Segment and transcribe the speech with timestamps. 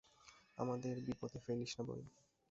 [0.57, 2.07] আমাদের বিপদে ফেলিস না বইন।